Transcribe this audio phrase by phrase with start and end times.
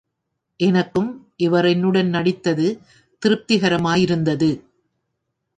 [0.59, 1.09] எனக்கும்
[1.37, 2.67] இவர் என்னுடன் நடித்தது
[3.21, 4.51] திருப்திகரமாயிருந்தது.